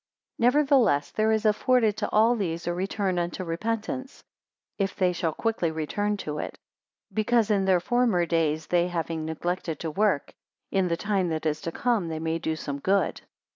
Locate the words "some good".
12.55-13.21